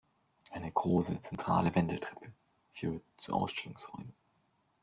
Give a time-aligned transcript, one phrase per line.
[0.49, 2.33] Eine große zentrale Wendeltreppe
[2.71, 4.15] führt zu Ausstellungsräumen.